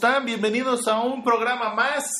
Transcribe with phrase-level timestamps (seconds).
[0.00, 0.24] ¿cómo están?
[0.24, 2.10] Bienvenidos a un programa más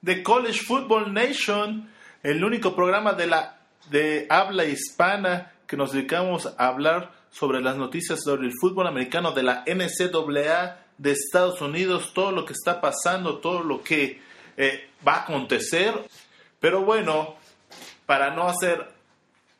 [0.00, 1.90] de College Football Nation,
[2.22, 3.58] el único programa de la
[3.90, 9.32] de habla hispana que nos dedicamos a hablar sobre las noticias sobre el fútbol americano
[9.32, 14.20] de la NCAA de Estados Unidos, todo lo que está pasando, todo lo que
[14.56, 15.92] eh, va a acontecer.
[16.60, 17.34] Pero bueno,
[18.06, 18.92] para no hacer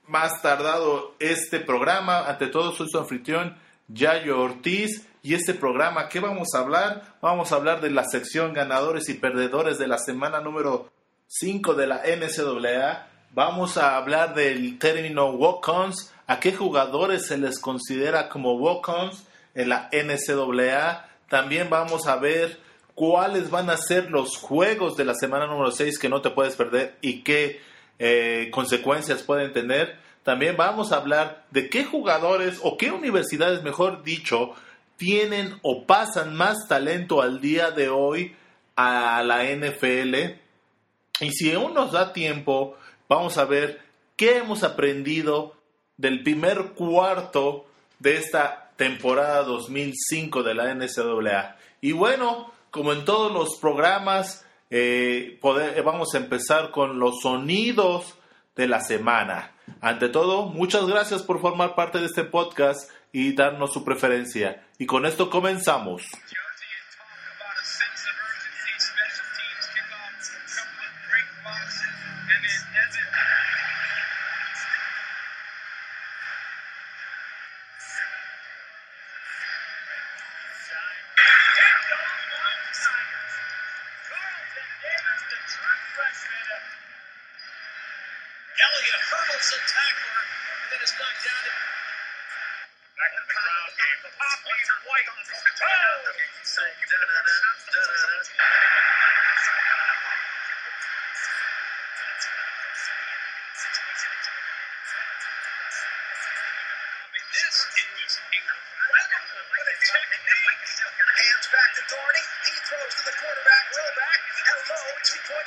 [0.06, 3.56] más tardado este programa, ante todo soy su anfitrión
[3.88, 7.16] Yayo Ortiz y este programa, ¿qué vamos a hablar?
[7.22, 10.92] Vamos a hablar de la sección ganadores y perdedores de la semana número
[11.28, 13.08] 5 de la NCAA.
[13.32, 19.24] Vamos a hablar del término walk-ons, a qué jugadores se les considera como walk-ons
[19.54, 21.08] en la NCAA.
[21.30, 22.60] También vamos a ver
[22.94, 26.54] cuáles van a ser los juegos de la semana número 6 que no te puedes
[26.54, 27.62] perder y qué
[27.98, 29.96] eh, consecuencias pueden tener.
[30.22, 34.54] También vamos a hablar de qué jugadores o qué universidades, mejor dicho,
[34.96, 38.34] tienen o pasan más talento al día de hoy
[38.76, 40.14] a la NFL.
[41.20, 42.76] Y si aún nos da tiempo,
[43.08, 43.80] vamos a ver
[44.16, 45.56] qué hemos aprendido
[45.96, 47.66] del primer cuarto
[47.98, 51.56] de esta temporada 2005 de la NCAA.
[51.80, 55.38] Y bueno, como en todos los programas, eh,
[55.84, 58.14] vamos a empezar con los sonidos
[58.56, 59.52] de la semana.
[59.80, 64.66] Ante todo, muchas gracias por formar parte de este podcast y darnos su preferencia.
[64.76, 66.02] Y con esto comenzamos.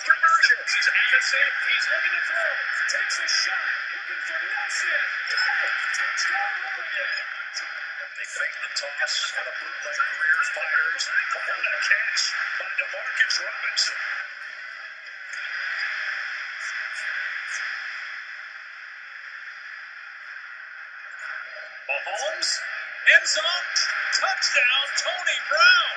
[0.07, 0.57] conversion.
[0.63, 1.47] This is Addison.
[1.68, 2.51] He's looking to throw.
[2.95, 3.72] Takes a shot.
[3.91, 5.03] Looking for Nelson.
[5.35, 5.75] Got it.
[6.00, 7.12] Touchdown, Oregon.
[8.16, 11.03] They fake the toss and a bootleg career fires.
[11.35, 12.22] What a catch
[12.56, 14.00] by DeMarcus Robinson.
[21.88, 22.50] Mahomes,
[23.12, 23.68] end zone,
[24.16, 25.97] touchdown, Tony Brown.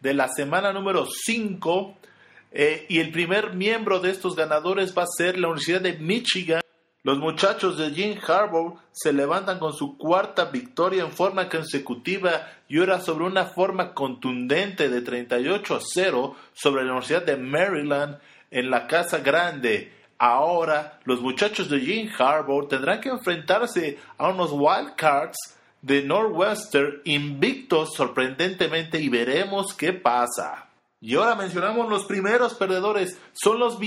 [0.00, 1.96] de la semana número 5.
[2.52, 6.62] Eh, y el primer miembro de estos ganadores va a ser la Universidad de Michigan.
[7.02, 12.78] Los muchachos de Jim Harbaugh se levantan con su cuarta victoria en forma consecutiva y
[12.80, 18.18] ahora sobre una forma contundente de 38 a 0 sobre la Universidad de Maryland
[18.50, 19.92] en la Casa Grande.
[20.18, 27.94] Ahora los muchachos de Jim Harbaugh tendrán que enfrentarse a unos Wildcards de Northwestern invictos
[27.94, 30.68] sorprendentemente y veremos qué pasa.
[31.00, 33.78] Y ahora mencionamos los primeros perdedores, son los,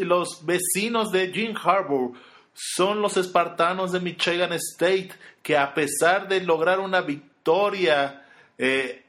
[0.00, 2.12] los vecinos de Jim Harbour,
[2.52, 5.10] son los espartanos de Michigan State,
[5.42, 8.26] que a pesar de lograr una victoria
[8.58, 9.04] eh,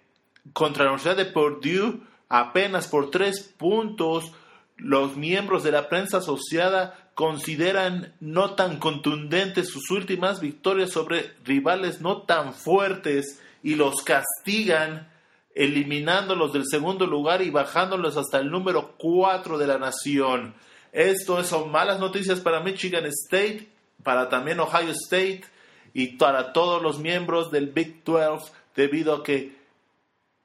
[0.54, 4.32] contra la Universidad de Purdue, apenas por tres puntos,
[4.78, 12.02] los miembros de la prensa asociada consideran no tan contundentes sus últimas victorias sobre rivales
[12.02, 15.10] no tan fuertes y los castigan
[15.54, 20.56] eliminándolos del segundo lugar y bajándolos hasta el número 4 de la nación.
[20.92, 23.70] Esto son malas noticias para Michigan State,
[24.04, 25.44] para también Ohio State
[25.94, 29.61] y para todos los miembros del Big 12 debido a que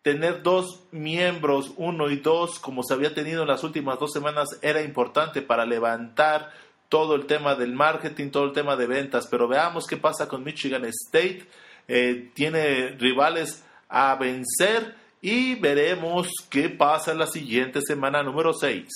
[0.07, 4.47] tener dos miembros, uno y dos, como se había tenido en las últimas dos semanas,
[4.63, 6.53] era importante para levantar
[6.89, 10.45] todo el tema del marketing, todo el tema de ventas, pero veamos qué pasa con
[10.45, 11.49] Michigan State.
[11.89, 18.87] Eh, tiene rivales a vencer y veremos qué pasa en la siguiente semana número 6.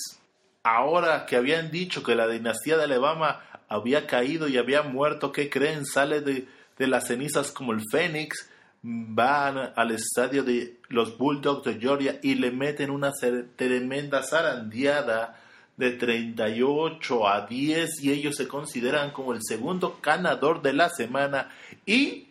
[0.63, 5.49] Ahora que habían dicho que la dinastía de Alabama había caído y había muerto, ¿qué
[5.49, 5.85] creen?
[5.85, 6.47] Sale de,
[6.77, 8.49] de las cenizas como el Fénix.
[8.83, 13.11] Van al estadio de los Bulldogs de Georgia y le meten una
[13.55, 15.39] tremenda zarandeada
[15.77, 21.49] de 38 a 10 y ellos se consideran como el segundo ganador de la semana
[21.85, 22.27] y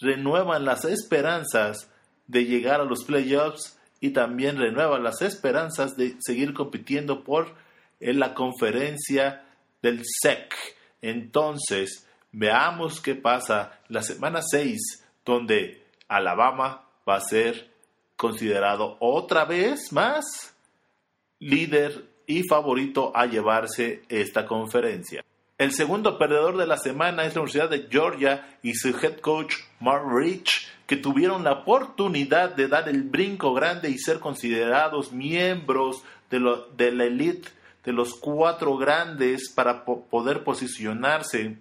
[0.00, 1.90] renuevan las esperanzas
[2.26, 7.54] de llegar a los playoffs y también renuevan las esperanzas de seguir compitiendo por
[8.00, 9.44] en la conferencia
[9.82, 10.54] del SEC.
[11.02, 17.70] Entonces, veamos qué pasa la semana 6 donde Alabama va a ser
[18.16, 20.24] considerado otra vez más
[21.38, 25.22] líder y favorito a llevarse esta conferencia.
[25.58, 29.54] El segundo perdedor de la semana es la Universidad de Georgia y su head coach
[29.80, 36.04] Mark Rich, que tuvieron la oportunidad de dar el brinco grande y ser considerados miembros
[36.30, 37.48] de, la elite
[37.84, 41.58] de los cuatro grandes para poder posicionarse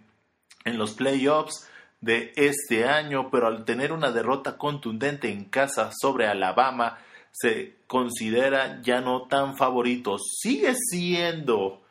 [0.63, 1.67] en los playoffs
[2.01, 6.97] de este año, pero al tener una derrota contundente en casa sobre Alabama,
[7.31, 10.17] se considera ya no tan favorito.
[10.17, 11.81] Sigue siendo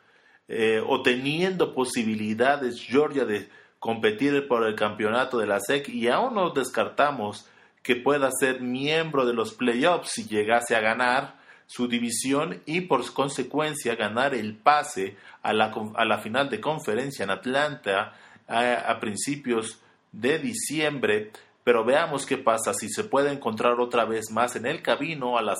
[0.47, 3.49] eh, o teniendo posibilidades Georgia de
[3.79, 7.47] competir por el campeonato de la SEC y aún no descartamos
[7.83, 11.35] que pueda ser miembro de los playoffs si llegase a ganar
[11.67, 17.23] su división y por consecuencia ganar el pase a la, a la final de conferencia
[17.23, 18.13] en Atlanta
[18.47, 19.81] a principios
[20.19, 21.31] de diciembre,
[21.63, 25.41] pero veamos qué pasa si se puede encontrar otra vez más en el camino a,
[25.43, 25.55] la,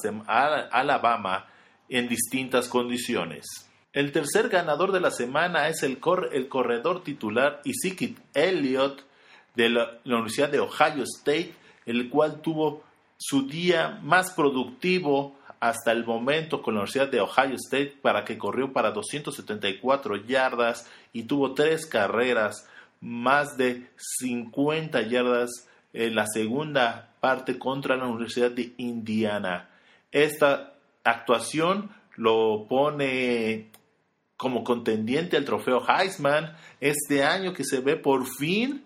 [0.72, 1.46] Alabama
[1.90, 3.46] en distintas condiciones.
[3.94, 6.00] El tercer ganador de la semana es el,
[6.32, 9.04] el corredor titular Ezekiel Elliott
[9.56, 11.54] de la, Universidad de Ohio State,
[11.86, 12.84] el cual tuvo
[13.18, 18.38] su día más productivo hasta el momento con la Universidad de Ohio State para que
[18.38, 22.68] corrió para 274 yardas y tuvo tres carreras
[23.02, 23.88] más de
[24.20, 25.50] 50 yardas
[25.94, 29.70] en la segunda parte contra la Universidad de Indiana.
[30.12, 30.74] Esta
[31.04, 33.72] actuación lo pone
[34.36, 38.86] como contendiente al trofeo Heisman este año que se ve por fin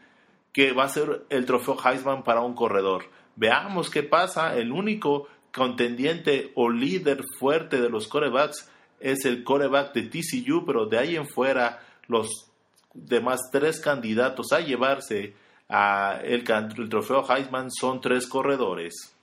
[0.54, 3.06] que va a ser el trofeo Heisman para un corredor.
[3.36, 4.56] Veamos qué pasa.
[4.56, 8.69] El único contendiente o líder fuerte de los corebacks
[9.00, 12.50] es el coreback de TCU, pero de ahí en fuera los
[12.94, 15.34] demás tres candidatos a llevarse
[15.70, 19.16] a el, trofeo Heisman son tres corredores.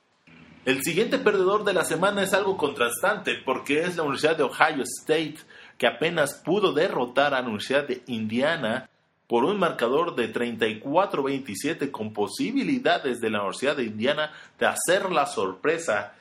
[0.65, 4.83] El siguiente perdedor de la semana es algo contrastante porque es la Universidad de Ohio
[4.83, 5.37] State
[5.77, 8.89] que apenas pudo derrotar a la Universidad de Indiana
[9.27, 15.27] por un marcador de 34-27 con posibilidades de la Universidad de Indiana de hacer la
[15.27, 16.15] sorpresa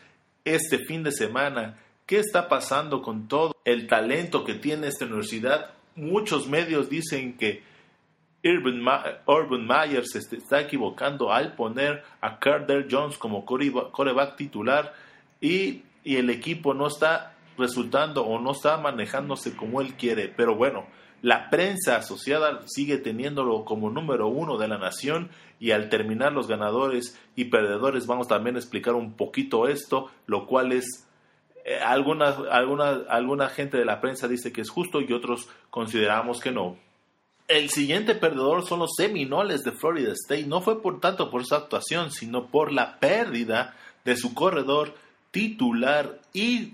[0.45, 1.79] este fin de semana.
[2.06, 5.77] ¿Qué está pasando con todo el talento que tiene esta universidad?
[5.99, 7.62] Muchos medios dicen que
[8.45, 14.95] Urban, Myers se está equivocando al poner a Carter Jones como coreback titular
[15.41, 20.29] y, y el equipo no está resultando o no está manejándose como él quiere.
[20.29, 20.87] Pero bueno,
[21.21, 26.47] la prensa asociada sigue teniéndolo como número uno de la nación y al terminar los
[26.47, 31.08] ganadores y perdedores vamos también a explicar un poquito esto, lo cual es
[31.68, 36.40] eh, alguna, alguna, alguna gente de la prensa dice que es justo y otros consideramos
[36.40, 36.78] que no.
[37.46, 40.46] El siguiente perdedor son los Seminoles de Florida State.
[40.46, 44.94] No fue por tanto por su actuación, sino por la pérdida de su corredor
[45.30, 46.72] titular y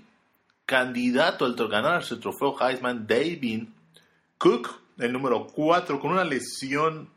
[0.65, 3.67] candidato al ganar su trofeo Heisman, David
[4.37, 7.09] Cook, el número 4, con una lesión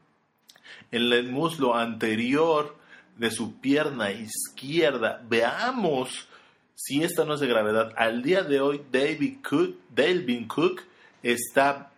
[0.91, 2.77] en el muslo anterior
[3.17, 5.23] de su pierna izquierda.
[5.29, 6.28] Veamos
[6.81, 10.83] si esta no es de gravedad, al día de hoy David Cook, Dalvin Cook
[11.25, 11.91] está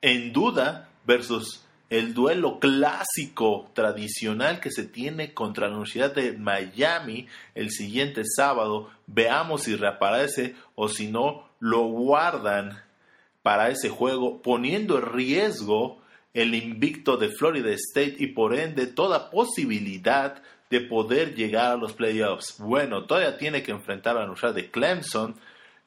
[0.00, 7.28] en duda versus el duelo clásico tradicional que se tiene contra la Universidad de Miami
[7.54, 8.90] el siguiente sábado.
[9.06, 12.82] Veamos si reaparece o si no lo guardan
[13.42, 16.02] para ese juego, poniendo en riesgo
[16.34, 20.42] el invicto de Florida State y por ende toda posibilidad
[20.72, 22.56] de poder llegar a los playoffs.
[22.58, 25.36] Bueno, todavía tiene que enfrentar a la Universidad de Clemson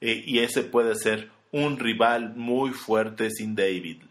[0.00, 4.04] eh, y ese puede ser un rival muy fuerte sin David.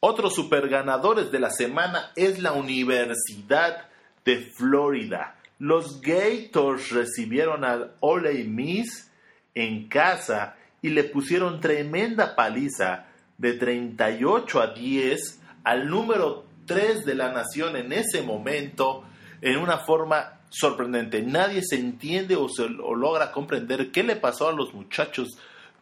[0.00, 3.90] Otros superganadores de la semana es la Universidad
[4.24, 5.36] de Florida.
[5.58, 9.10] Los Gators recibieron al Ole Miss
[9.54, 13.04] en casa y le pusieron tremenda paliza
[13.36, 19.04] de 38 a 10 al número 3 de la nación en ese momento,
[19.42, 21.20] en una forma sorprendente.
[21.20, 25.28] Nadie se entiende o, se, logra comprender qué le pasó a los muchachos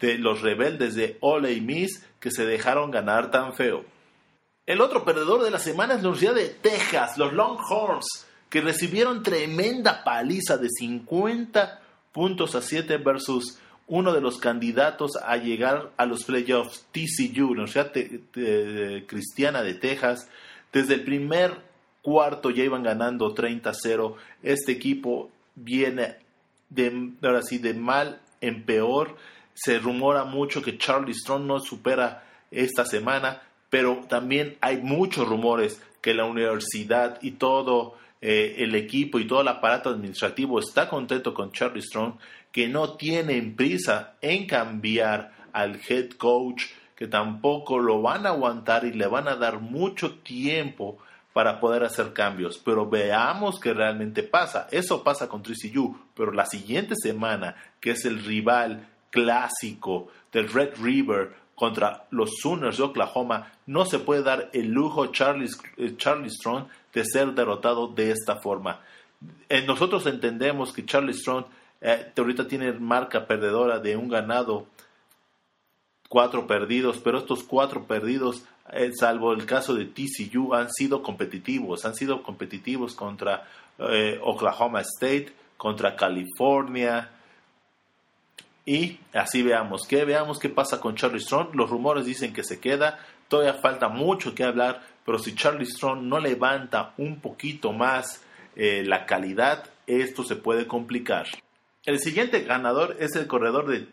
[0.00, 3.85] de los rebeldes de Ole Miss que se dejaron ganar tan feo.
[4.67, 9.23] El otro perdedor de la semana es la Universidad de Texas, los Longhorns, que recibieron
[9.23, 11.81] tremenda paliza de 50
[12.12, 17.93] puntos a 7 versus uno de los candidatos a llegar a los playoffs, TCU, Universidad
[19.07, 20.29] Cristiana de Texas.
[20.73, 21.70] Desde el primer
[22.02, 24.14] cuarto ya iban ganando 30-0.
[24.42, 26.16] Este equipo viene
[26.69, 29.16] de, ahora sí, de mal en peor.
[29.54, 35.83] Se rumora mucho que Charlie Strong no supera esta semana, pero también hay muchos rumores
[36.00, 41.35] que la universidad y todo eh, el equipo y todo el aparato administrativo está contento
[41.35, 42.14] con Charlie Strong,
[42.52, 46.64] que no tienen prisa en cambiar al head coach,
[46.97, 50.99] que tampoco lo van a aguantar y le van a dar mucho tiempo
[51.33, 52.59] para poder hacer cambios.
[52.59, 54.69] Pero veamos qué realmente pasa.
[54.71, 60.49] Eso pasa con Tracy Yu, pero la siguiente semana, que es el rival clásico del
[60.49, 65.95] Red River contra los Sooners de Oklahoma, no se puede dar el lujo Charlie, eh,
[65.97, 68.81] Charlie Strong de ser derrotado de esta forma.
[69.49, 71.45] Eh, nosotros entendemos que Charlie Strong
[71.81, 74.67] eh, ahorita tiene marca perdedora de un ganado,
[76.09, 78.45] cuatro perdidos, pero estos cuatro perdidos,
[78.95, 83.45] salvo el caso de TCU, han sido competitivos, han sido competitivos contra
[84.23, 87.11] Oklahoma State, contra California,
[88.71, 91.55] y así veamos que veamos qué pasa con Charlie Strong.
[91.55, 96.03] Los rumores dicen que se queda, todavía falta mucho que hablar, pero si Charlie Strong
[96.03, 98.23] no levanta un poquito más
[98.57, 101.27] eh, la calidad, esto se puede complicar.
[101.85, 103.89] El siguiente ganador es el corredor de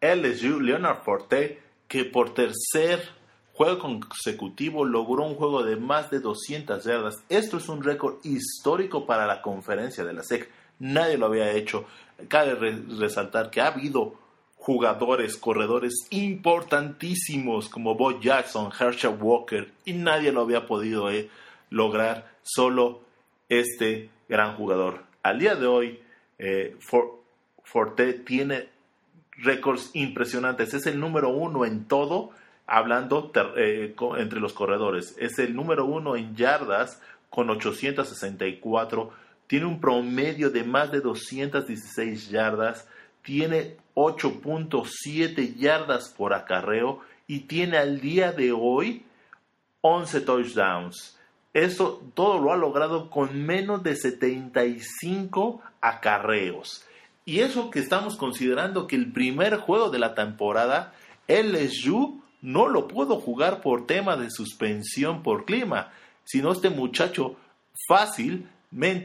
[0.00, 3.08] LSU, Leonard Forte, que por tercer
[3.54, 7.24] juego consecutivo logró un juego de más de 200 yardas.
[7.28, 10.50] Esto es un récord histórico para la conferencia de la SEC.
[10.80, 11.86] Nadie lo había hecho.
[12.28, 12.54] Cabe
[12.98, 14.14] resaltar que ha habido
[14.56, 21.28] jugadores, corredores importantísimos como Bo Jackson, Herschel Walker, y nadie lo había podido eh,
[21.70, 23.02] lograr, solo
[23.48, 25.04] este gran jugador.
[25.22, 26.00] Al día de hoy,
[26.38, 26.76] eh,
[27.62, 28.68] Forte tiene
[29.36, 32.30] récords impresionantes, es el número uno en todo,
[32.66, 39.80] hablando eh, entre los corredores, es el número uno en yardas con 864 tiene un
[39.80, 42.88] promedio de más de 216 yardas,
[43.22, 49.04] tiene 8.7 yardas por acarreo y tiene al día de hoy
[49.80, 51.18] 11 touchdowns.
[51.52, 56.84] Eso todo lo ha logrado con menos de 75 acarreos.
[57.24, 60.94] Y eso que estamos considerando que el primer juego de la temporada,
[61.28, 65.92] LSU no lo pudo jugar por tema de suspensión por clima,
[66.24, 67.36] sino este muchacho
[67.88, 68.48] fácil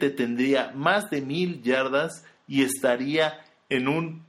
[0.10, 4.26] tendría más de mil yardas y estaría en un,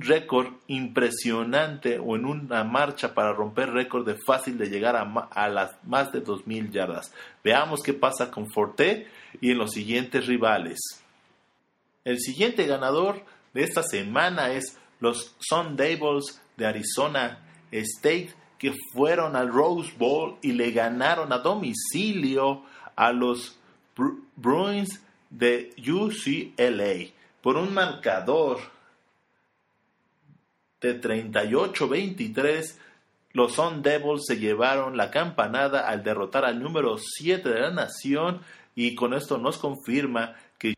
[0.00, 5.48] récord impresionante o en una marcha para romper récord de fácil de llegar a, a
[5.48, 7.12] las más de dos mil yardas.
[7.42, 9.08] Veamos qué pasa con Forte
[9.40, 10.78] y en los siguientes rivales.
[12.04, 13.24] El siguiente ganador
[13.54, 17.40] de esta semana es los Sun Devils de Arizona
[17.72, 22.62] State que fueron al Rose Bowl y le ganaron a domicilio
[22.94, 23.58] a los
[24.36, 27.10] Bruins de UCLA
[27.40, 28.60] por un marcador
[30.80, 32.78] de 38-23.
[33.32, 38.42] Los Sun Devils se llevaron la campanada al derrotar al número 7 de la nación
[38.74, 40.74] y con esto nos confirma que,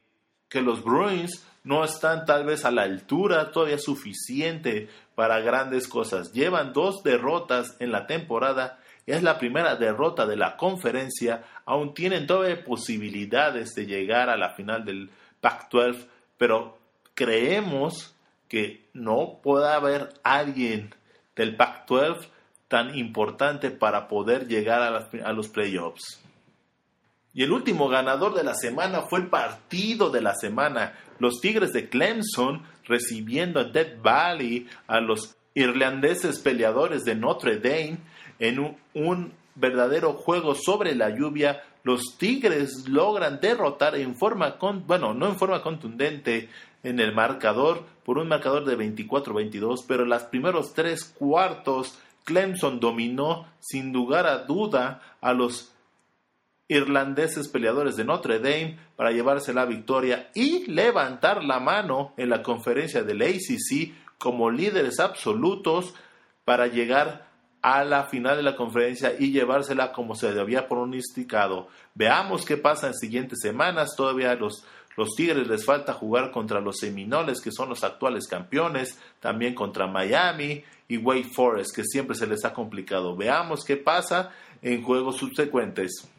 [0.49, 6.33] que los Bruins no están tal vez a la altura todavía suficiente para grandes cosas.
[6.33, 12.27] Llevan dos derrotas en la temporada es la primera derrota de la conferencia, aún tienen
[12.27, 16.07] todavía posibilidades de llegar a la final del Pac-12,
[16.39, 16.79] pero
[17.15, 18.15] creemos
[18.49, 20.95] que no puede haber alguien
[21.37, 22.29] del Pac-12
[22.69, 26.24] tan importante para poder llegar a, los playoffs.
[27.35, 30.95] Y el último ganador de la semana fue el partido de la semana.
[31.19, 33.71] Los Tigres de Clemson recibiendo a
[34.03, 37.99] Valley a los irlandeses peleadores de Notre Dame
[38.39, 45.15] en un, verdadero juego sobre la lluvia, los Tigres logran derrotar en forma, con, bueno,
[45.15, 46.49] no en forma contundente
[46.83, 52.81] en el marcador, por un marcador de 24-22, pero en los primeros tres cuartos Clemson
[52.81, 55.74] dominó sin lugar a duda a los
[56.69, 62.43] irlandeses peleadores de Notre Dame para llevarse la victoria y levantar la mano en la
[62.43, 65.95] conferencia del ACC como líderes absolutos
[66.45, 67.29] para llegar
[67.61, 71.69] a la final de la conferencia y llevársela como se había pronosticado.
[71.95, 73.95] Veamos qué pasa en siguientes semanas.
[73.97, 74.65] Todavía los,
[74.97, 79.87] los Tigres les falta jugar contra los Seminoles, que son los actuales campeones, también contra
[79.87, 83.17] Miami y Wake Forest, que siempre se les ha complicado.
[83.17, 84.31] Veamos qué pasa
[84.61, 86.11] en juegos subsecuentes.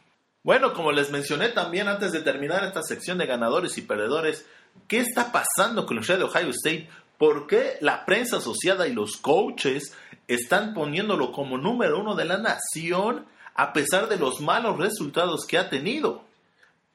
[0.45, 4.45] Bueno, como les mencioné también antes de terminar esta sección de ganadores y perdedores,
[4.87, 6.87] ¿qué está pasando con Universidad de Ohio State?
[7.17, 9.97] ¿Por qué la prensa asociada y los coaches
[10.27, 13.25] están poniéndolo como número uno de la nación
[13.55, 16.23] a pesar de los malos resultados que ha tenido?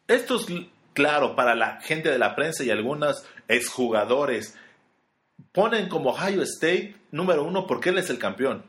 [0.07, 0.47] Esto es
[0.95, 4.57] claro para la gente de la prensa y algunos exjugadores.
[5.51, 8.65] Ponen como Ohio State número uno porque él es el campeón.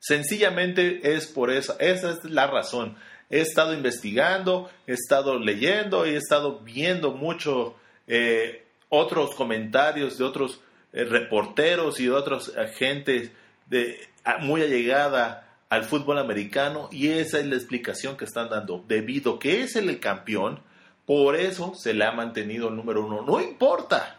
[0.00, 2.96] Sencillamente es por eso, esa es la razón.
[3.30, 10.24] He estado investigando, he estado leyendo y he estado viendo mucho eh, otros comentarios de
[10.24, 10.60] otros
[10.92, 13.30] eh, reporteros y de otros agentes
[13.66, 14.00] de,
[14.40, 18.84] muy allegada al fútbol americano y esa es la explicación que están dando.
[18.88, 20.60] Debido que es el campeón,
[21.04, 23.22] por eso se le ha mantenido el número uno.
[23.22, 24.18] No importa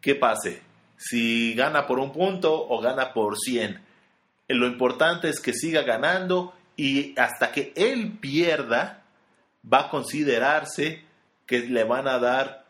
[0.00, 0.62] qué pase,
[0.96, 3.80] si gana por un punto o gana por 100.
[4.48, 9.04] Lo importante es que siga ganando y hasta que él pierda,
[9.70, 11.02] va a considerarse
[11.46, 12.64] que le van a dar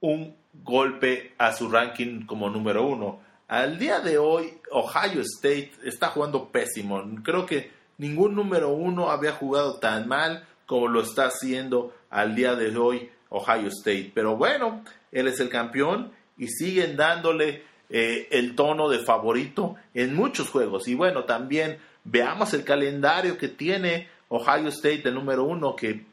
[0.00, 3.20] un golpe a su ranking como número uno.
[3.48, 7.02] Al día de hoy, Ohio State está jugando pésimo.
[7.22, 12.54] Creo que ningún número uno había jugado tan mal como lo está haciendo al día
[12.54, 14.12] de hoy Ohio State.
[14.14, 20.14] Pero bueno, él es el campeón y siguen dándole eh, el tono de favorito en
[20.14, 20.88] muchos juegos.
[20.88, 26.04] Y bueno, también veamos el calendario que tiene Ohio State, el número uno, que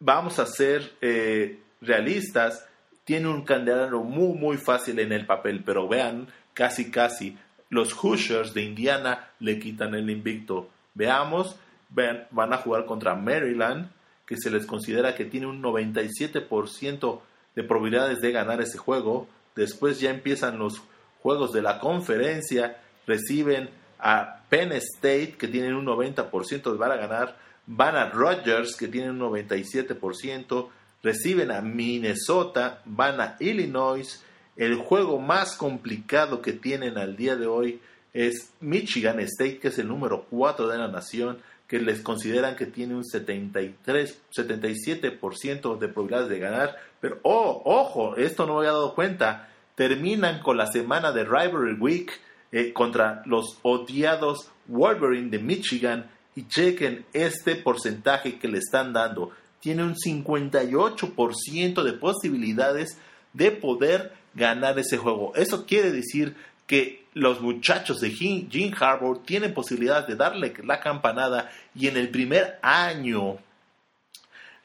[0.00, 2.66] vamos a ser eh, realistas,
[3.04, 7.36] tiene un calendario muy, muy fácil en el papel, pero vean, casi, casi,
[7.70, 10.68] los Hoosiers de Indiana le quitan el invicto.
[10.94, 11.56] Veamos,
[11.90, 13.90] vean, van a jugar contra Maryland,
[14.26, 17.20] que se les considera que tiene un 97%
[17.54, 19.26] de probabilidades de ganar ese juego.
[19.56, 20.82] Después ya empiezan los
[21.22, 26.96] juegos de la conferencia, reciben a Penn State, que tienen un 90% de van a
[26.96, 30.68] ganar, van a Rogers, que tienen un 97%,
[31.02, 34.24] reciben a Minnesota, van a Illinois.
[34.56, 37.80] El juego más complicado que tienen al día de hoy
[38.12, 42.66] es Michigan State, que es el número 4 de la nación, que les consideran que
[42.66, 46.76] tiene un 73, 77% de probabilidades de ganar.
[47.00, 49.50] Pero, oh, ojo, esto no me había dado cuenta.
[49.74, 52.10] Terminan con la semana de Rivalry Week
[52.52, 59.30] eh, contra los odiados Wolverine de Michigan y chequen este porcentaje que le están dando.
[59.60, 62.98] Tiene un 58% de posibilidades
[63.32, 65.34] de poder ganar ese juego.
[65.34, 71.50] Eso quiere decir que los muchachos de Gene Harbour tienen posibilidad de darle la campanada
[71.74, 73.38] y en el primer año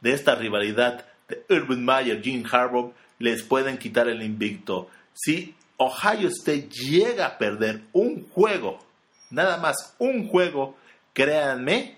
[0.01, 4.89] de esta rivalidad de Urban Meyer, Gene Harbour, les pueden quitar el invicto.
[5.13, 8.79] Si Ohio State llega a perder un juego,
[9.29, 10.75] nada más un juego,
[11.13, 11.97] créanme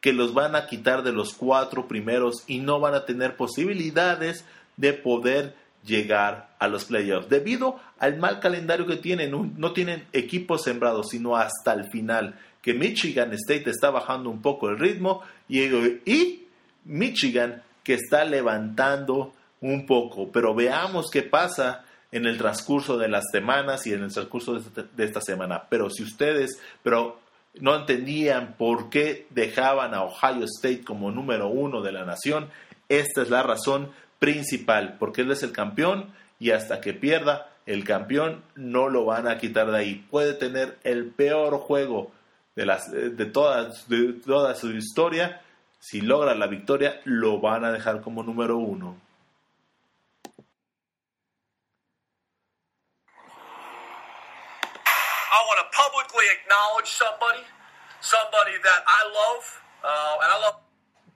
[0.00, 4.44] que los van a quitar de los cuatro primeros y no van a tener posibilidades
[4.76, 7.28] de poder llegar a los playoffs.
[7.28, 12.38] Debido al mal calendario que tienen, no tienen equipos sembrados, sino hasta el final.
[12.62, 16.46] Que Michigan State está bajando un poco el ritmo y, y
[16.84, 20.30] Michigan que está levantando un poco.
[20.30, 25.04] Pero veamos qué pasa en el transcurso de las semanas y en el transcurso de
[25.04, 25.64] esta semana.
[25.68, 27.20] Pero si ustedes pero
[27.58, 32.48] no entendían por qué dejaban a Ohio State como número uno de la nación,
[32.88, 37.84] esta es la razón principal, porque él es el campeón y hasta que pierda el
[37.84, 40.06] campeón no lo van a quitar de ahí.
[40.10, 42.10] Puede tener el peor juego
[42.56, 45.40] de, las, de, todas, de toda su historia.
[45.78, 48.96] Si logra la victoria, lo van a dejar como número uno.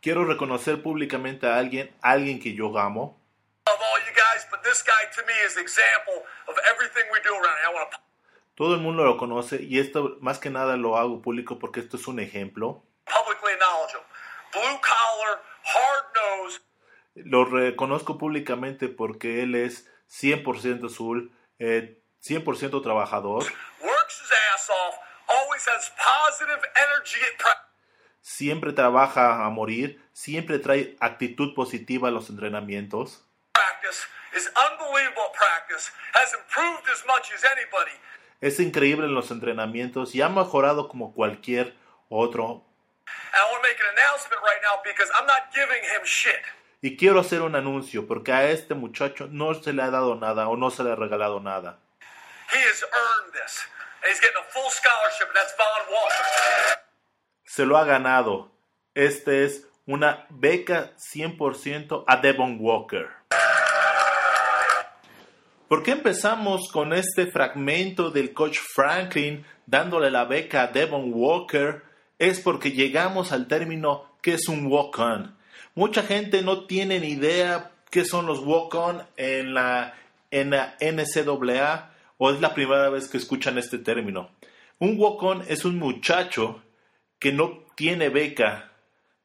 [0.00, 3.18] Quiero reconocer públicamente a alguien, alguien que yo amo.
[8.54, 11.96] Todo el mundo lo conoce y esto más que nada lo hago público porque esto
[11.96, 12.84] es un ejemplo.
[17.14, 23.44] Lo reconozco públicamente porque él es 100% azul, eh, 100% trabajador.
[23.44, 23.93] His
[24.54, 24.94] ass off,
[25.28, 27.20] always has positive energy
[28.24, 33.22] siempre trabaja a morir, siempre trae actitud positiva a los entrenamientos.
[38.40, 41.76] Es increíble en los entrenamientos y ha mejorado como cualquier
[42.08, 42.64] otro.
[46.80, 50.48] Y quiero hacer un anuncio porque a este muchacho no se le ha dado nada
[50.48, 51.78] o no se le ha regalado nada.
[52.52, 53.66] He has earned this.
[57.44, 58.50] Se lo ha ganado.
[58.94, 63.08] Este es una beca 100% a Devon Walker.
[65.68, 71.82] ¿Por qué empezamos con este fragmento del coach Franklin dándole la beca a Devon Walker?
[72.18, 75.36] Es porque llegamos al término que es un walk-on.
[75.74, 79.94] Mucha gente no tiene ni idea qué son los walk-on en la,
[80.30, 84.30] en la NCAA o es la primera vez que escuchan este término.
[84.78, 86.62] Un walk-on es un muchacho
[87.18, 88.72] que no tiene beca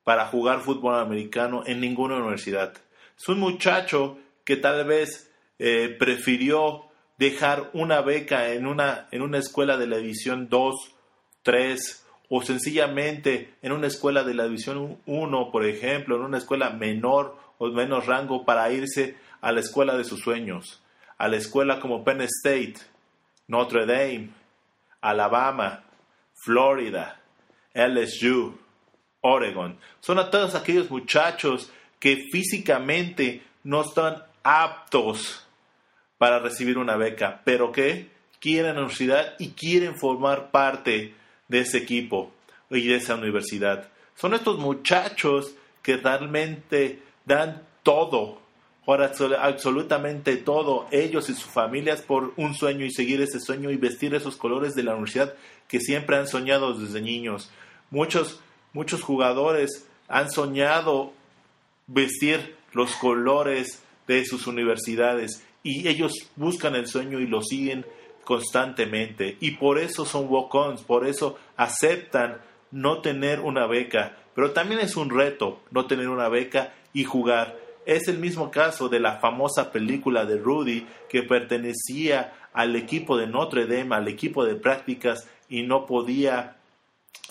[0.04, 2.74] para jugar fútbol americano en ninguna universidad.
[3.18, 6.86] Es un muchacho que tal vez eh, prefirió
[7.18, 10.96] dejar una beca en una, en una escuela de la División 2,
[11.44, 16.70] 3 o sencillamente en una escuela de la División 1, por ejemplo, en una escuela
[16.70, 20.82] menor o menos rango para irse a la escuela de sus sueños,
[21.20, 22.78] a la escuela como Penn State,
[23.48, 24.30] Notre Dame,
[25.02, 25.84] Alabama,
[26.34, 27.22] Florida,
[27.74, 28.58] LSU,
[29.22, 29.78] Oregon.
[30.00, 35.46] Son a todos aquellos muchachos que físicamente no están aptos
[36.18, 41.14] para recibir una beca, pero que quieren la universidad y quieren formar parte
[41.48, 42.32] de ese equipo
[42.70, 43.90] y de esa universidad.
[44.16, 48.42] Son estos muchachos que realmente dan todo,
[48.86, 49.12] ahora
[49.42, 54.16] absolutamente todo, ellos y sus familias por un sueño y seguir ese sueño y vestir
[54.16, 55.34] esos colores de la universidad
[55.68, 57.52] que siempre han soñado desde niños.
[57.92, 61.14] Muchos Muchos jugadores han soñado
[61.88, 67.86] vestir los colores de sus universidades y ellos buscan el sueño y lo siguen
[68.24, 74.82] constantemente y por eso son walk-ons, por eso aceptan no tener una beca, pero también
[74.82, 77.58] es un reto no tener una beca y jugar.
[77.90, 83.26] Es el mismo caso de la famosa película de Rudy que pertenecía al equipo de
[83.26, 86.58] Notre Dame, al equipo de prácticas y no podía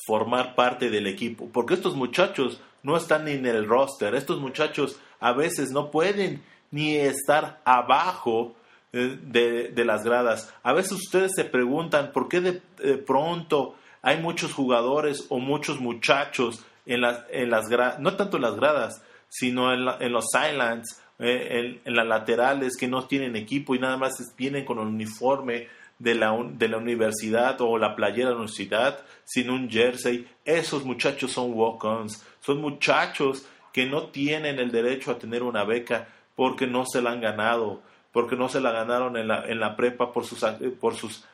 [0.05, 5.33] formar parte del equipo, porque estos muchachos no están en el roster, estos muchachos a
[5.33, 6.43] veces no pueden
[6.73, 8.57] ni estar abajo
[8.93, 10.53] eh, de, las gradas.
[10.65, 12.61] A veces ustedes se preguntan por qué de,
[13.07, 18.43] pronto hay muchos jugadores o muchos muchachos en las, en las gradas, no tanto en
[18.43, 23.75] las gradas, sino en, en los sidelines, eh, en, las laterales que no tienen equipo
[23.75, 25.67] y nada más vienen con el uniforme
[25.99, 30.29] de la, de la universidad o la playera de la universidad sin un jersey.
[30.45, 36.09] Esos muchachos son walk-ons, son muchachos que no tienen el derecho a tener una beca
[36.37, 39.75] porque no se la han ganado, porque no se la ganaron en la, en la
[39.75, 40.45] prepa por sus,
[40.81, 41.25] por sus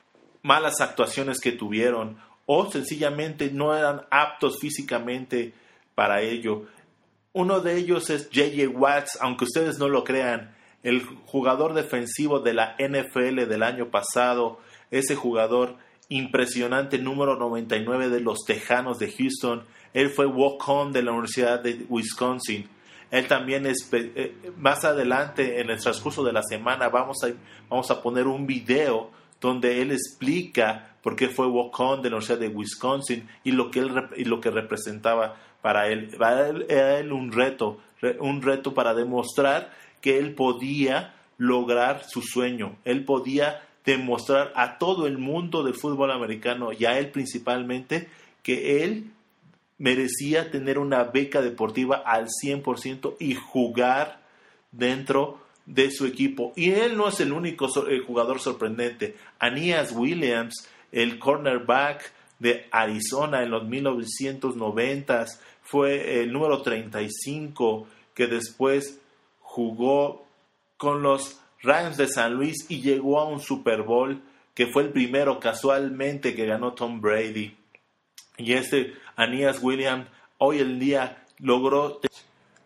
[0.42, 5.52] malas actuaciones que tuvieron o sencillamente no eran aptos físicamente
[5.94, 6.66] para ello.
[7.36, 12.54] Uno de ellos es JJ Watts, aunque ustedes no lo crean, el jugador defensivo de
[12.54, 14.60] la NFL del año pasado,
[14.92, 15.76] ese jugador
[16.08, 21.84] impresionante número 99 de los Tejanos de Houston, él fue walk-on de la Universidad de
[21.88, 22.68] Wisconsin.
[23.10, 27.32] Él también es, eh, más adelante en el transcurso de la semana vamos a,
[27.68, 32.38] vamos a poner un video donde él explica por qué fue walk-on de la Universidad
[32.38, 36.14] de Wisconsin y lo que, él, y lo que representaba para él.
[36.68, 37.78] Era él un reto,
[38.20, 39.72] un reto para demostrar
[40.02, 46.10] que él podía lograr su sueño, él podía demostrar a todo el mundo del fútbol
[46.10, 48.08] americano y a él principalmente
[48.42, 49.10] que él
[49.78, 54.20] merecía tener una beca deportiva al 100% y jugar
[54.70, 56.52] dentro de su equipo.
[56.56, 57.68] Y él no es el único
[58.06, 59.16] jugador sorprendente.
[59.38, 65.24] Anías Williams, el cornerback de Arizona en los 1990,
[65.64, 69.00] fue el número 35 que después
[69.40, 70.24] jugó
[70.76, 74.22] con los Rams de San Luis y llegó a un Super Bowl
[74.54, 77.56] que fue el primero casualmente que ganó Tom Brady.
[78.36, 80.06] Y este Anías Williams
[80.38, 82.00] hoy en día logró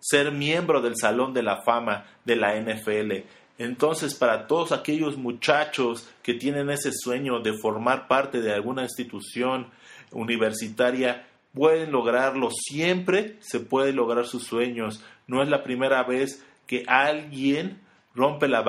[0.00, 3.24] ser miembro del Salón de la Fama de la NFL.
[3.58, 9.68] Entonces, para todos aquellos muchachos que tienen ese sueño de formar parte de alguna institución
[10.12, 11.27] universitaria,
[11.58, 12.50] pueden lograrlo.
[12.50, 15.02] Siempre se puede lograr sus sueños.
[15.26, 17.80] No es la primera vez que alguien
[18.14, 18.62] rompe la,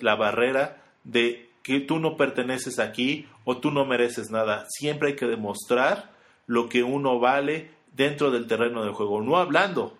[0.00, 4.64] la barrera de que tú no perteneces aquí o tú no mereces nada.
[4.68, 6.12] Siempre hay que demostrar
[6.46, 9.98] lo que uno vale dentro del terreno del juego, no hablando,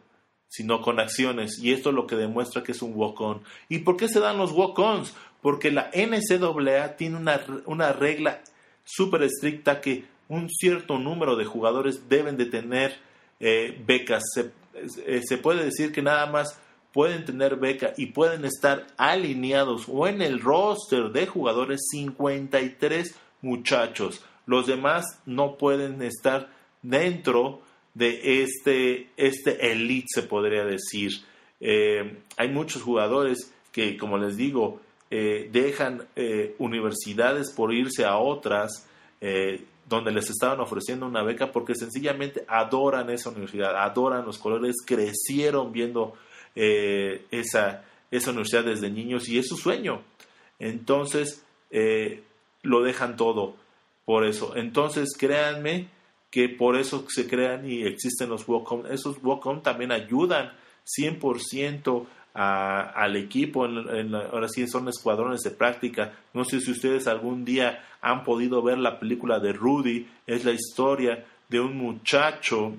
[0.48, 1.58] sino con acciones.
[1.60, 3.42] Y esto es lo que demuestra que es un walk-on.
[3.68, 5.12] ¿Y por qué se dan los walk-ons?
[5.42, 8.40] Porque la NCAA tiene una, una regla
[8.84, 12.96] súper estricta que un cierto número de jugadores deben de tener
[13.40, 14.24] eh, becas.
[14.34, 14.50] Se,
[15.06, 16.58] eh, se puede decir que nada más
[16.92, 24.24] pueden tener beca y pueden estar alineados o en el roster de jugadores 53 muchachos.
[24.46, 26.50] Los demás no pueden estar
[26.82, 27.60] dentro
[27.94, 31.12] de este, este elite, se podría decir.
[31.60, 36.06] Eh, hay muchos jugadores que, como les digo, dejan
[36.58, 38.88] universidades por irse a otras
[39.88, 45.72] donde les estaban ofreciendo una beca porque sencillamente adoran esa universidad, adoran los colores, crecieron
[45.72, 46.14] viendo
[46.54, 50.02] esa, esa universidad desde niños y es su sueño.
[50.58, 51.44] Entonces,
[52.62, 53.56] lo dejan todo
[54.04, 54.56] por eso.
[54.56, 55.88] Entonces, créanme
[56.30, 60.52] que por eso se crean y existen los walk Esos walk también ayudan
[60.84, 66.12] 100% al equipo, ahora sí son escuadrones de práctica.
[66.34, 70.52] No sé si ustedes algún día han podido ver la película de Rudy, es la
[70.52, 72.76] historia de un muchacho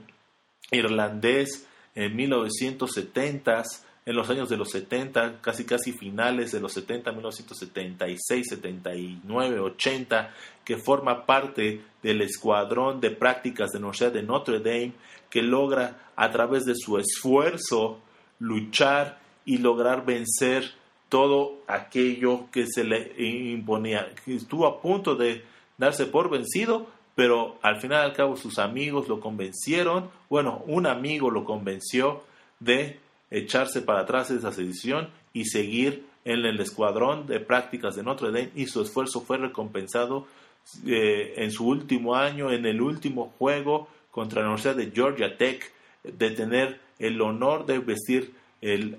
[0.71, 7.11] irlandés en 1970s en los años de los 70, casi casi finales de los 70,
[7.11, 14.59] 1976, 79, 80, que forma parte del escuadrón de prácticas de la Universidad de Notre
[14.59, 14.93] Dame,
[15.29, 17.99] que logra a través de su esfuerzo
[18.39, 20.71] luchar y lograr vencer
[21.09, 24.09] todo aquello que se le imponía.
[24.25, 25.43] Estuvo a punto de
[25.77, 31.31] darse por vencido, pero al final al cabo sus amigos lo convencieron, bueno, un amigo
[31.31, 32.23] lo convenció
[32.59, 32.99] de
[33.31, 38.27] echarse para atrás de esa decisión y seguir en el escuadrón de prácticas de Notre
[38.27, 40.27] Dame y su esfuerzo fue recompensado
[40.85, 45.71] eh, en su último año, en el último juego contra la Universidad de Georgia Tech,
[46.03, 48.97] de tener el honor de vestir el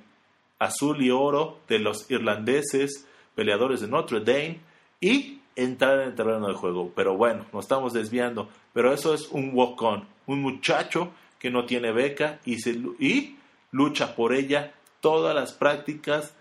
[0.58, 4.60] azul y oro de los irlandeses peleadores de Notre Dame
[5.00, 6.92] y entrar en el terreno de juego.
[6.94, 8.48] Pero bueno, nos estamos desviando.
[8.72, 13.36] Pero eso es un walk-on, un muchacho que no tiene beca y, se, y
[13.70, 16.34] lucha por ella todas las prácticas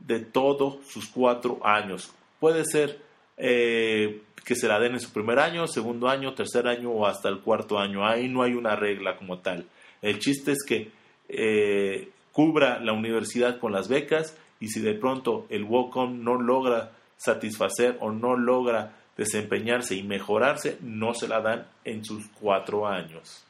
[0.00, 2.12] de todos sus cuatro años.
[2.38, 3.00] Puede ser
[3.36, 7.28] eh, que se la den en su primer año, segundo año, tercer año o hasta
[7.28, 8.06] el cuarto año.
[8.06, 9.66] Ahí no hay una regla como tal.
[10.02, 10.90] El chiste es que
[11.28, 16.90] eh, cubra la universidad con las becas y si de pronto el WOCOM no logra
[17.16, 23.44] satisfacer o no logra desempeñarse y mejorarse, no se la dan en sus cuatro años.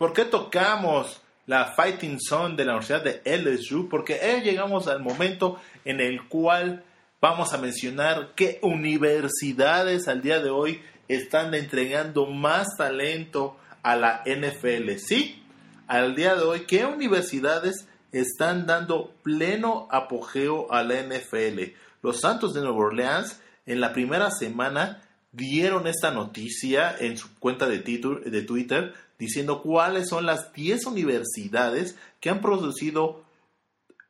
[0.00, 3.86] ¿Por qué tocamos la Fighting Zone de la Universidad de LSU?
[3.90, 6.86] Porque eh, llegamos al momento en el cual
[7.20, 14.22] vamos a mencionar qué universidades al día de hoy están entregando más talento a la
[14.24, 14.92] NFL.
[14.96, 15.44] Sí,
[15.86, 21.74] al día de hoy, ¿qué universidades están dando pleno apogeo a la NFL?
[22.00, 27.68] Los Santos de Nueva Orleans en la primera semana dieron esta noticia en su cuenta
[27.68, 33.22] de, de Twitter diciendo cuáles son las 10 universidades que han producido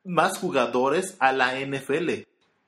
[0.05, 2.23] más jugadores a la NFL.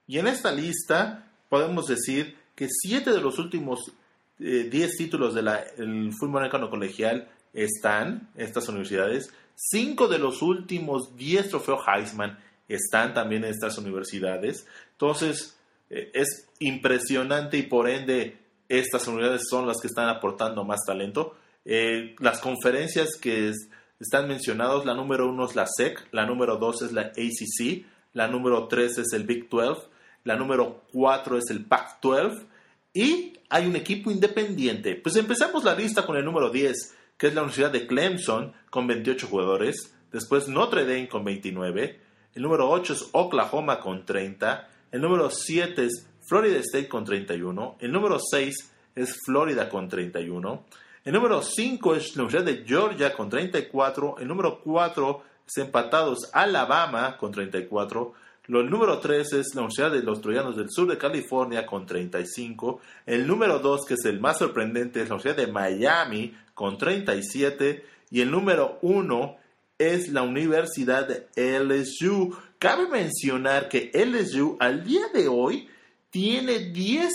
[0.05, 3.93] Y en esta lista podemos decir que 7 de los últimos
[4.37, 9.31] 10 eh, títulos del fútbol americano colegial están, estas universidades.
[9.55, 14.67] 5 de los últimos 10 trofeos Heisman están también en estas universidades.
[14.91, 15.57] Entonces,
[15.89, 21.37] eh, es impresionante y por ende estas universidades son las que están aportando más talento.
[21.65, 23.51] Eh, las conferencias que
[23.99, 28.27] están mencionadas, la número uno es la SEC, la número dos es la ACC, la
[28.27, 29.87] número tres es el Big 12,
[30.23, 32.45] la número cuatro es el Pac 12
[32.93, 34.95] y hay un equipo independiente.
[34.95, 38.87] Pues empezamos la lista con el número 10, que es la Universidad de Clemson con
[38.87, 41.99] 28 jugadores, después Notre Dame con 29,
[42.35, 47.77] el número 8 es Oklahoma con 30, el número 7 es Florida State con 31,
[47.79, 50.65] el número 6 es Florida con 31,
[51.05, 54.19] el número 5 es la Universidad de Georgia con 34.
[54.19, 58.13] El número 4 es empatados Alabama con 34.
[58.47, 62.79] El número 3 es la Universidad de los Troyanos del Sur de California con 35.
[63.05, 67.85] El número 2, que es el más sorprendente, es la Universidad de Miami con 37.
[68.11, 69.37] Y el número 1
[69.77, 72.33] es la Universidad de LSU.
[72.59, 75.67] Cabe mencionar que LSU al día de hoy
[76.09, 77.11] tiene 10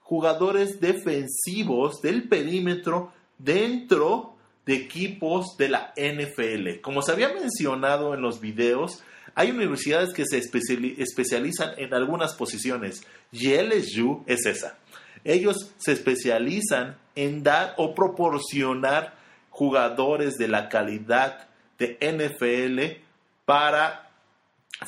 [0.00, 6.80] jugadores defensivos del perímetro dentro de equipos de la NFL.
[6.80, 9.02] Como se había mencionado en los videos,
[9.34, 14.78] hay universidades que se especializan en algunas posiciones y LSU es esa.
[15.24, 19.14] Ellos se especializan en dar o proporcionar
[19.50, 23.02] jugadores de la calidad de NFL
[23.44, 24.10] para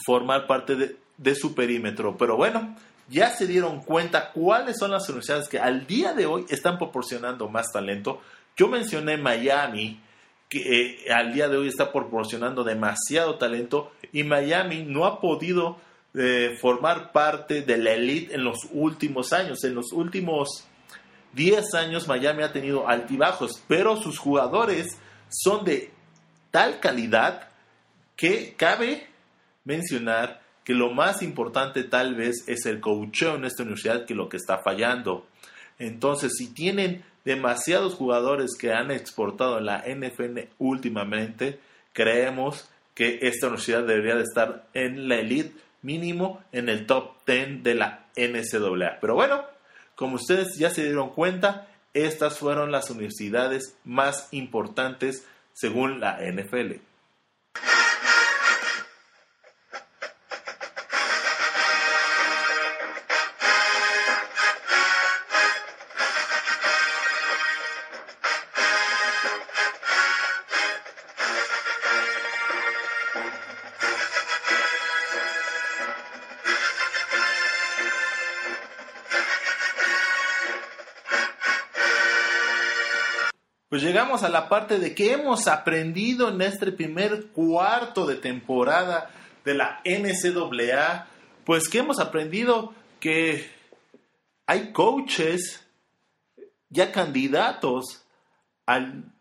[0.04, 2.16] formar parte de, de su perímetro.
[2.16, 2.76] Pero bueno,
[3.08, 7.48] ya se dieron cuenta cuáles son las universidades que al día de hoy están proporcionando
[7.48, 8.20] más talento.
[8.56, 10.00] Yo mencioné Miami,
[10.48, 10.58] que
[11.06, 15.78] eh, al día de hoy está proporcionando demasiado talento y Miami no ha podido
[16.14, 19.64] eh, formar parte de la elite en los últimos años.
[19.64, 20.64] En los últimos
[21.32, 25.90] 10 años Miami ha tenido altibajos, pero sus jugadores son de
[26.52, 27.48] tal calidad
[28.14, 29.08] que cabe
[29.64, 34.28] mencionar que lo más importante tal vez es el coacheo en esta universidad que lo
[34.28, 35.26] que está fallando.
[35.78, 41.58] Entonces, si tienen demasiados jugadores que han exportado la NFL últimamente,
[41.92, 47.62] creemos que esta universidad debería de estar en la elite mínimo en el top 10
[47.62, 48.98] de la NCAA.
[49.00, 49.44] Pero bueno,
[49.94, 56.74] como ustedes ya se dieron cuenta, estas fueron las universidades más importantes según la NFL.
[84.22, 89.10] A la parte de que hemos aprendido en este primer cuarto de temporada
[89.44, 91.08] de la NCAA.
[91.44, 93.50] Pues que hemos aprendido que
[94.46, 95.66] hay coaches
[96.70, 98.04] ya candidatos
[98.66, 99.12] al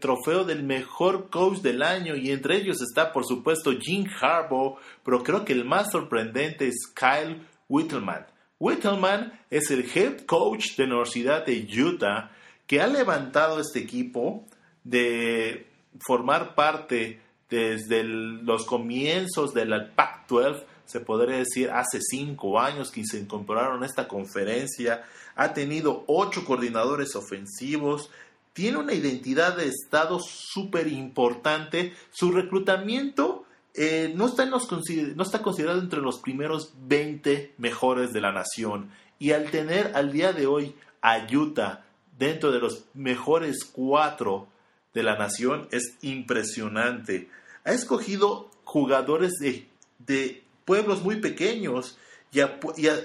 [0.00, 5.22] trofeo del mejor coach del año y entre ellos está por supuesto Jim Harbaugh, pero
[5.22, 8.26] creo que el más sorprendente es Kyle Whittleman.
[8.58, 12.30] Whittleman es el head coach de la Universidad de Utah
[12.68, 14.44] que ha levantado este equipo
[14.84, 15.66] de
[15.98, 23.04] formar parte desde los comienzos de la Pac-12, se podría decir hace cinco años que
[23.04, 25.04] se incorporaron a esta conferencia,
[25.34, 28.10] ha tenido ocho coordinadores ofensivos,
[28.52, 35.80] tiene una identidad de Estado súper importante, su reclutamiento eh, no, está no está considerado
[35.80, 38.90] entre los primeros 20 mejores de la nación.
[39.18, 41.84] Y al tener al día de hoy a Utah,
[42.18, 44.48] dentro de los mejores cuatro
[44.92, 47.28] de la nación es impresionante.
[47.64, 51.96] Ha escogido jugadores de, pueblos muy pequeños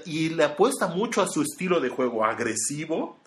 [0.05, 3.17] y, le apuesta mucho a su estilo de juego agresivo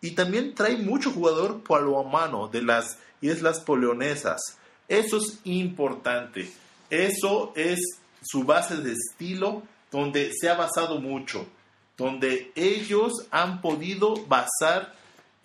[0.00, 1.62] y también trae mucho jugador
[2.10, 4.40] mano de las islas polinesas.
[4.88, 6.50] Eso es importante.
[6.90, 7.80] Eso es
[8.22, 11.46] su base de estilo donde se ha basado mucho,
[11.96, 14.94] donde ellos han podido basar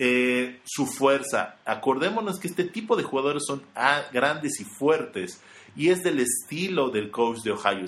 [0.02, 1.58] eh, su fuerza.
[1.66, 5.42] Acordémonos que este tipo de jugadores son ah, grandes y fuertes
[5.76, 7.86] y es del estilo del coach de Ohio,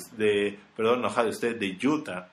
[0.76, 2.30] perdón, State, de Utah,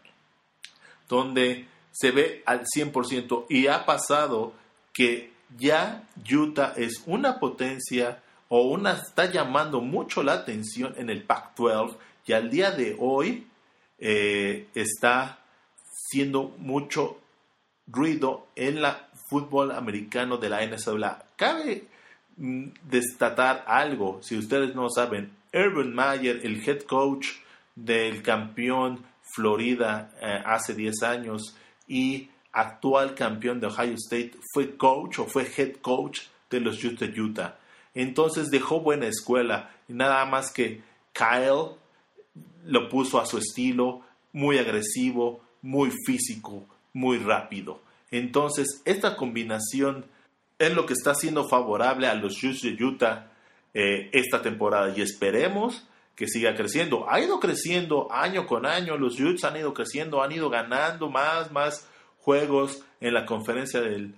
[1.09, 4.53] donde se ve al 100% y ha pasado
[4.93, 11.23] que ya Utah es una potencia o una está llamando mucho la atención en el
[11.23, 13.47] Pac-12 y al día de hoy
[13.99, 15.41] eh, está
[16.11, 17.21] siendo mucho
[17.87, 21.25] ruido en la fútbol americano de la NCAA.
[21.37, 21.85] Cabe
[22.37, 27.29] mm, destacar algo, si ustedes no saben, Urban Meyer, el head coach
[27.75, 35.19] del campeón Florida eh, hace 10 años y actual campeón de Ohio State, fue coach
[35.19, 37.59] o fue head coach de los Utah Utah.
[37.95, 41.77] Entonces dejó buena escuela y nada más que Kyle
[42.65, 47.81] lo puso a su estilo, muy agresivo, muy físico, muy rápido.
[48.11, 50.07] Entonces, esta combinación
[50.59, 53.31] es lo que está siendo favorable a los Jets de Utah
[53.75, 55.87] eh, esta temporada y esperemos
[56.17, 57.09] que siga creciendo.
[57.09, 61.53] Ha ido creciendo año con año, los Jets han ido creciendo, han ido ganando más,
[61.53, 61.87] más
[62.19, 64.15] juegos en la conferencia del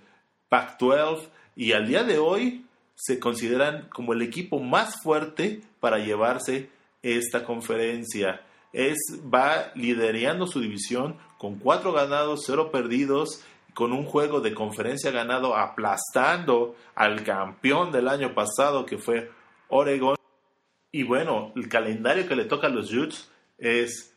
[0.49, 2.65] Pac-12 y al día de hoy
[2.95, 6.69] se consideran como el equipo más fuerte para llevarse
[7.03, 8.41] esta conferencia.
[8.73, 8.97] Es,
[9.31, 13.43] va liderando su división con cuatro ganados, cero perdidos
[13.73, 19.31] con un juego de conferencia ganado aplastando al campeón del año pasado que fue
[19.69, 20.15] Oregon.
[20.91, 24.13] Y bueno, el calendario que le toca a los Utes es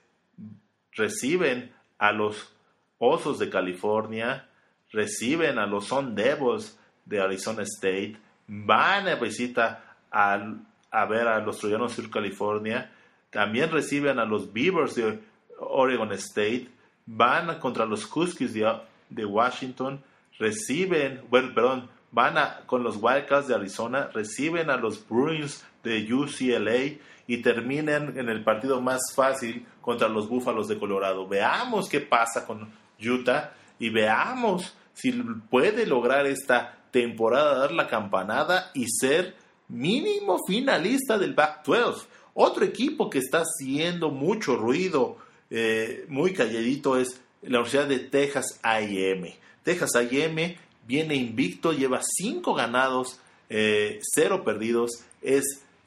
[0.93, 2.53] reciben a los
[2.99, 4.49] Osos de California,
[4.91, 10.55] reciben a los Sun Devils de Arizona State, van a visita a,
[10.91, 12.91] a ver a los Troyanos Sur California,
[13.31, 15.19] también reciben a los Beavers de
[15.59, 16.69] Oregon State,
[17.07, 18.81] van contra los Huskies de
[19.15, 20.03] de Washington
[20.39, 26.13] reciben, bueno, perdón, van a, con los Wildcats de Arizona, reciben a los Bruins de
[26.13, 31.27] UCLA y terminan en el partido más fácil contra los Búfalos de Colorado.
[31.27, 32.69] Veamos qué pasa con
[33.01, 39.35] Utah y veamos si puede lograr esta temporada dar la campanada y ser
[39.69, 42.05] mínimo finalista del Back-12.
[42.35, 45.17] Otro equipo que está haciendo mucho ruido,
[45.51, 49.27] eh, muy calladito, es la Universidad de Texas AM.
[49.63, 55.45] Texas AM viene invicto, lleva cinco ganados, eh, cero perdidos, es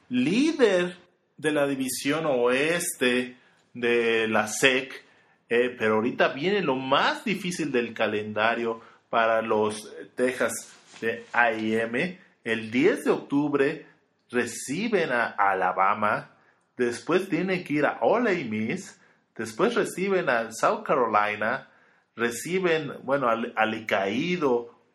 [0.08, 0.96] líder
[1.36, 3.36] de la división oeste
[3.74, 5.04] de la SEC,
[5.48, 10.52] eh, pero ahorita viene lo más difícil del calendario para los Texas
[11.00, 12.18] de AM.
[12.44, 13.86] El 10 de octubre
[14.30, 16.30] reciben a Alabama,
[16.76, 18.98] después tienen que ir a Ole Miss,
[19.38, 21.68] después reciben a South Carolina,
[22.14, 23.86] reciben, bueno, al, al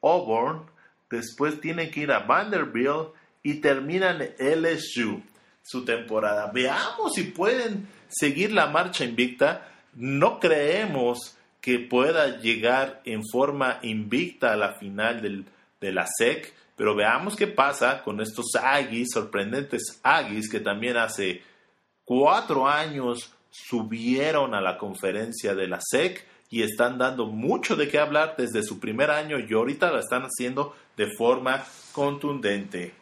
[0.02, 0.70] Auburn,
[1.10, 5.24] después tienen que ir a Vanderbilt y terminan LSU
[5.64, 6.52] su temporada.
[6.54, 9.70] Veamos si pueden seguir la marcha invicta.
[9.96, 15.46] No creemos que pueda llegar en forma invicta a la final del,
[15.80, 21.42] de la SEC, pero veamos qué pasa con estos Aggies, sorprendentes Aggies, que también hace
[22.04, 28.00] cuatro años subieron a la conferencia de la SEC y están dando mucho de qué
[28.00, 32.96] hablar desde su primer año y ahorita la están haciendo de forma contundente.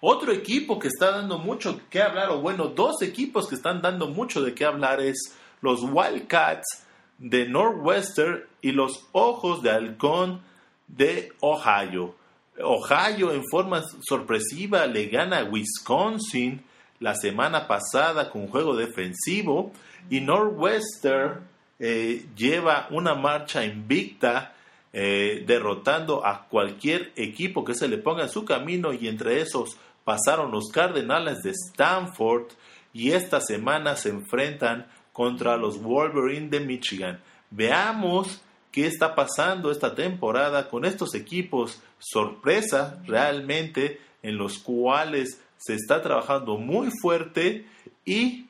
[0.00, 3.80] Otro equipo que está dando mucho de qué hablar, o bueno, dos equipos que están
[3.80, 6.84] dando mucho de qué hablar es los Wildcats
[7.16, 10.42] de Northwestern y los Ojos de Halcón
[10.86, 12.14] de Ohio.
[12.62, 16.62] Ohio en forma sorpresiva le gana a Wisconsin
[17.00, 19.72] la semana pasada con juego defensivo
[20.08, 21.46] y Northwestern
[21.78, 24.54] eh, lleva una marcha invicta
[24.92, 29.76] eh, derrotando a cualquier equipo que se le ponga en su camino y entre esos
[30.04, 32.46] pasaron los Cardenales de Stanford
[32.94, 37.20] y esta semana se enfrentan contra los Wolverines de Michigan.
[37.50, 38.40] Veamos
[38.72, 46.02] qué está pasando esta temporada con estos equipos sorpresa realmente en los cuales se está
[46.02, 47.66] trabajando muy fuerte
[48.04, 48.46] y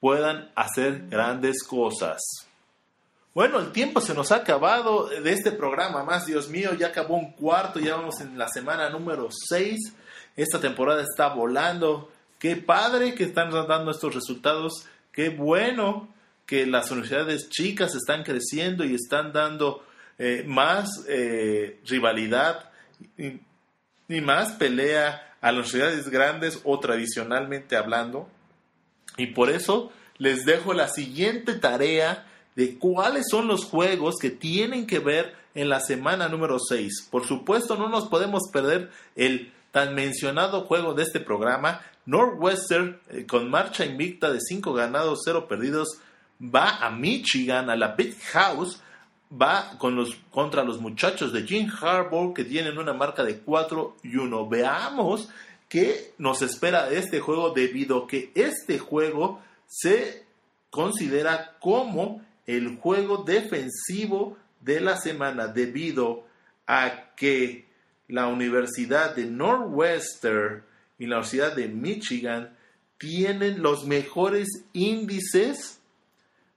[0.00, 2.20] puedan hacer grandes cosas.
[3.34, 7.16] Bueno, el tiempo se nos ha acabado de este programa, más Dios mío, ya acabó
[7.16, 9.76] un cuarto, ya vamos en la semana número 6.
[10.36, 12.12] Esta temporada está volando.
[12.38, 14.86] Qué padre que están dando estos resultados.
[15.10, 16.08] Qué bueno
[16.46, 19.84] que las universidades chicas están creciendo y están dando
[20.18, 22.70] eh, más eh, rivalidad
[23.18, 23.40] y,
[24.20, 28.30] más pelea a las universidades grandes o tradicionalmente hablando.
[29.18, 32.26] Y por eso les dejo la siguiente tarea
[32.56, 37.08] de cuáles son los juegos que tienen que ver en la semana número 6.
[37.10, 41.82] Por supuesto, no nos podemos perder el tan mencionado juego de este programa.
[42.06, 45.98] Northwestern, eh, con marcha invicta de 5 ganados, 0 perdidos,
[46.42, 48.80] va a Michigan, a la Big House,
[49.40, 53.96] va con los, contra los muchachos de Jim Harbour que tienen una marca de 4
[54.02, 54.48] y 1.
[54.48, 55.28] Veamos
[55.68, 60.24] qué nos espera de este juego debido a que este juego se
[60.70, 66.24] considera como el juego defensivo de la semana debido
[66.66, 67.66] a que
[68.08, 70.64] la Universidad de Northwestern
[70.98, 72.56] y la Universidad de Michigan
[72.98, 75.80] tienen los mejores índices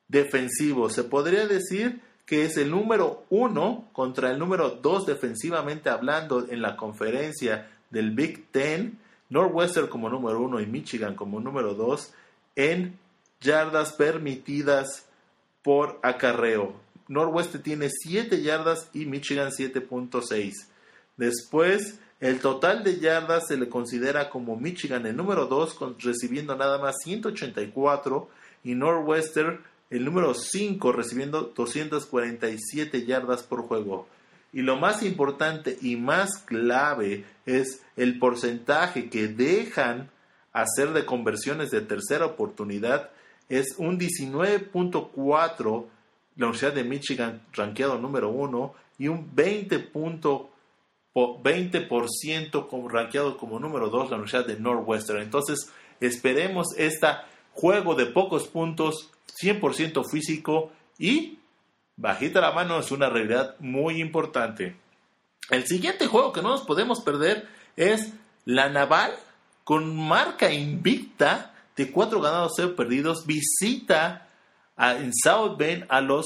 [0.07, 0.93] defensivos.
[0.93, 6.61] Se podría decir que es el número uno contra el número dos defensivamente hablando en
[6.61, 8.99] la conferencia del Big Ten,
[9.30, 12.13] Northwestern como número uno y Michigan como número dos
[12.55, 12.99] en
[13.39, 15.05] yardas permitidas
[15.63, 16.73] por acarreo.
[17.07, 20.53] Northwestern tiene 7 yardas y Michigan 7.6.
[21.15, 26.78] Después, el total de yardas se le considera como Michigan el número 2, recibiendo nada
[26.78, 28.30] más 184,
[28.63, 34.07] y Northwestern el número 5 recibiendo 247 yardas por juego.
[34.53, 40.09] Y lo más importante y más clave es el porcentaje que dejan
[40.53, 43.11] hacer de conversiones de tercera oportunidad.
[43.49, 45.85] Es un 19.4
[46.35, 50.47] la Universidad de Michigan rankeado número 1 y un 20.4
[51.13, 55.21] 20% como rankeado como número 2 la Universidad de Northwestern.
[55.21, 57.07] Entonces, esperemos este
[57.53, 59.11] juego de pocos puntos
[59.41, 61.39] 100% físico y
[61.95, 64.75] bajita la mano es una realidad muy importante.
[65.49, 68.13] El siguiente juego que no nos podemos perder es
[68.45, 69.13] la Naval
[69.63, 74.28] con marca invicta de 4 ganados 0 perdidos visita
[74.78, 76.25] en South Bend a los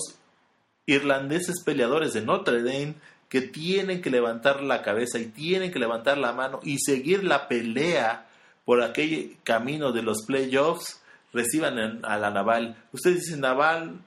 [0.86, 2.96] irlandeses peleadores de Notre Dame
[3.30, 7.48] que tienen que levantar la cabeza y tienen que levantar la mano y seguir la
[7.48, 8.28] pelea
[8.66, 11.01] por aquel camino de los playoffs,
[11.34, 12.76] reciban a la Naval.
[12.92, 14.00] Ustedes dicen Naval,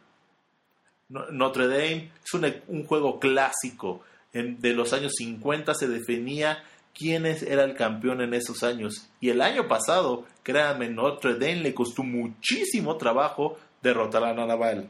[1.09, 2.35] Notre Dame, es
[2.69, 4.03] un, juego clásico.
[4.33, 6.65] de los años 50 se definía
[6.95, 9.09] quién era el campeón en esos años.
[9.21, 14.89] Y el año pasado, créanme, Notre Dame le costó muchísimo trabajo derrotar a la Naval.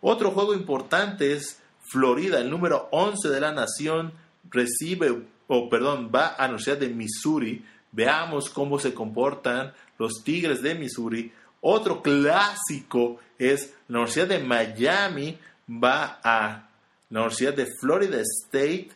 [0.00, 1.60] Otro juego importante es
[1.90, 4.12] Florida, el número 11 de la nación,
[4.50, 7.64] recibe, o perdón, va a la Universidad de Missouri.
[7.92, 11.32] Veamos cómo se comportan los Tigres de Missouri.
[11.68, 15.36] Otro clásico es la Universidad de Miami
[15.68, 16.68] va a
[17.10, 18.90] la Universidad de Florida State.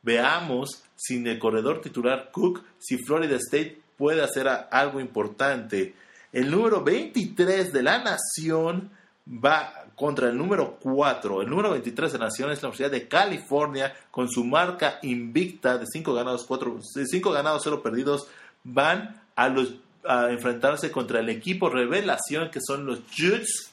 [0.00, 5.94] Veamos sin el corredor titular Cook si Florida State puede hacer algo importante.
[6.32, 8.90] El número 23 de la nación
[9.28, 11.42] va contra el número 4.
[11.42, 15.76] El número 23 de la nación es la Universidad de California con su marca invicta
[15.76, 18.28] de 5 ganados, 4, 5 ganados, 0 perdidos.
[18.62, 19.74] Van a, los,
[20.06, 23.72] a enfrentarse contra el equipo revelación que son los Jutes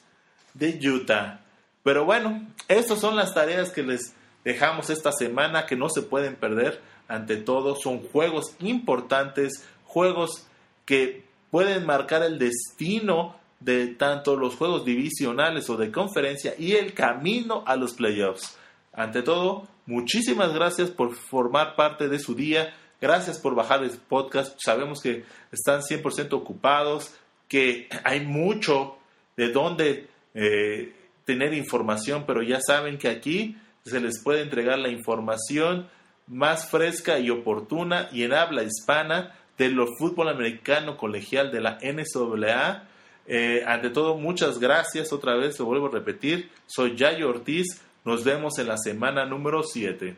[0.54, 1.40] de Utah.
[1.82, 4.14] Pero bueno, estas son las tareas que les
[4.44, 6.80] dejamos esta semana que no se pueden perder.
[7.08, 10.46] Ante todo, son juegos importantes, juegos
[10.84, 16.94] que pueden marcar el destino de tanto los juegos divisionales o de conferencia y el
[16.94, 18.56] camino a los playoffs.
[18.92, 22.74] Ante todo, muchísimas gracias por formar parte de su día.
[23.02, 24.56] Gracias por bajar el podcast.
[24.64, 27.12] Sabemos que están 100% ocupados,
[27.48, 28.96] que hay mucho
[29.36, 30.94] de dónde eh,
[31.24, 35.88] tener información, pero ya saben que aquí se les puede entregar la información
[36.28, 41.78] más fresca y oportuna y en habla hispana de lo fútbol americano colegial de la
[41.82, 42.88] NCAA.
[43.26, 46.50] Eh, ante todo, muchas gracias otra vez, lo vuelvo a repetir.
[46.68, 47.82] Soy Yayo Ortiz.
[48.04, 50.16] Nos vemos en la semana número 7.